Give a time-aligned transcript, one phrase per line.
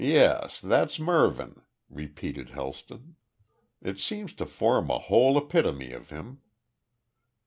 [0.03, 0.59] "Yes.
[0.59, 3.17] That's Mervyn," repeated Helston.
[3.83, 6.41] "It seems to form a whole epitome of him."